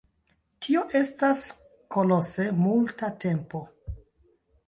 Tio 0.67 0.79
estas 0.99 1.41
kolose 1.95 2.47
multa 2.63 3.13
tempo. 3.27 3.61